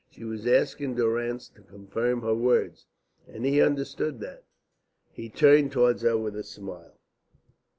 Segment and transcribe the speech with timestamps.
[0.09, 2.87] She was asking Durrance to confirm her words,
[3.27, 4.45] and he understood that.
[5.11, 6.97] He turned towards her with a smile.